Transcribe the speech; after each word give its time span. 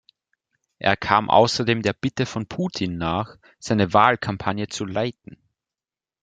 Er 0.79 0.97
kam 0.97 1.29
außerdem 1.29 1.83
der 1.83 1.93
Bitte 1.93 2.25
von 2.25 2.47
Putin 2.47 2.97
nach, 2.97 3.37
seine 3.59 3.93
Wahlkampagne 3.93 4.67
zu 4.67 4.83
leiten. 4.83 5.37